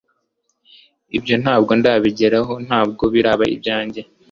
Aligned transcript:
ibyo 1.17 1.35
ntabwo 1.43 1.71
ndabigeraho 1.79 2.53
ntabwo 2.67 3.03
biraba 3.13 3.45
ibyanjye 3.55 4.01